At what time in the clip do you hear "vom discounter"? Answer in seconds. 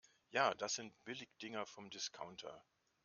1.67-2.65